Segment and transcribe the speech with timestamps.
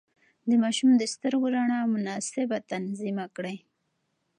[0.49, 3.57] د ماشوم د سترګو رڼا مناسب تنظيم کړئ.